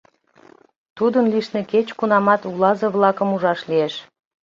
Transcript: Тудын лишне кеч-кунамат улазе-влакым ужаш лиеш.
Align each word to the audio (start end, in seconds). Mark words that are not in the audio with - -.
Тудын 0.97 1.25
лишне 1.33 1.61
кеч-кунамат 1.71 2.41
улазе-влакым 2.51 3.29
ужаш 3.35 3.59
лиеш. 3.69 3.93